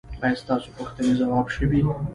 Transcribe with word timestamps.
ایا 0.23 0.35
ستاسو 0.43 0.69
پوښتنې 0.77 1.13
ځواب 1.19 1.47
شوې؟ 1.55 1.79